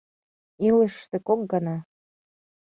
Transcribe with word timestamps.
Илышыште 0.67 1.17
кок 1.27 1.41
гана. 1.51 1.77